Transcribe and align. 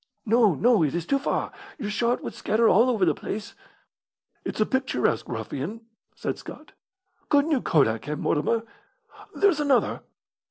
"No, 0.25 0.55
no; 0.55 0.81
it 0.81 0.95
is 0.95 1.05
too 1.05 1.19
far. 1.19 1.51
Your 1.77 1.91
shot 1.91 2.23
would 2.23 2.33
scatter 2.33 2.67
all 2.67 2.89
over 2.89 3.05
the 3.05 3.13
place." 3.13 3.53
"It's 4.43 4.59
a 4.59 4.65
picturesque 4.65 5.29
ruffian," 5.29 5.81
said 6.15 6.39
Scott. 6.39 6.71
"Couldn't 7.29 7.51
you 7.51 7.61
kodak 7.61 8.05
him, 8.05 8.19
Mortimer? 8.19 8.63
There's 9.35 9.59
another!" 9.59 10.01